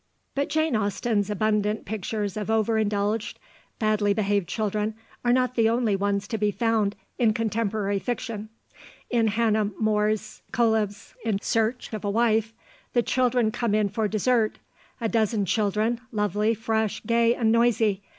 But 0.33 0.49
Jane 0.49 0.75
Austen's 0.75 1.29
abundant 1.29 1.85
pictures 1.85 2.35
of 2.35 2.49
over 2.49 2.79
indulged, 2.79 3.37
badly 3.77 4.15
behaved 4.15 4.47
children 4.49 4.95
are 5.23 5.31
not 5.31 5.53
the 5.53 5.69
only 5.69 5.95
ones 5.95 6.27
to 6.29 6.39
be 6.39 6.49
found 6.49 6.95
in 7.19 7.33
contemporary 7.35 7.99
fiction; 7.99 8.49
in 9.11 9.27
Hannah 9.27 9.69
More's 9.79 10.41
Cœlebs 10.51 11.13
in 11.23 11.39
Search 11.39 11.93
of 11.93 12.03
a 12.03 12.09
Wife 12.09 12.51
the 12.93 13.03
children 13.03 13.51
come 13.51 13.75
in 13.75 13.89
for 13.89 14.07
dessert, 14.07 14.57
"a 14.99 15.07
dozen 15.07 15.45
children, 15.45 16.01
lovely, 16.11 16.55
fresh, 16.55 17.03
gay, 17.05 17.35
and 17.35 17.51
noisy 17.51 18.01